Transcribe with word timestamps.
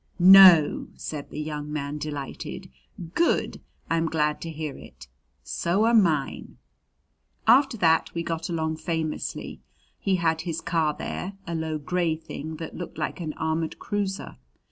"No!" 0.17 0.87
said 0.95 1.29
the 1.29 1.39
young 1.39 1.71
man, 1.71 1.99
delighted. 1.99 2.71
"Good! 3.13 3.61
I'm 3.87 4.07
glad 4.07 4.41
to 4.41 4.49
hear 4.49 4.75
it. 4.75 5.07
So 5.43 5.85
are 5.85 5.93
mine!" 5.93 6.57
After 7.45 7.77
that 7.77 8.11
we 8.15 8.23
got 8.23 8.49
along 8.49 8.77
famously. 8.77 9.61
He 9.99 10.15
had 10.15 10.41
his 10.41 10.59
car 10.59 10.95
there 10.97 11.33
a 11.45 11.53
low 11.53 11.77
gray 11.77 12.15
thing 12.15 12.55
that 12.55 12.75
looked 12.75 12.97
like 12.97 13.19
an 13.21 13.33
armored 13.33 13.77
cruiser. 13.77 14.37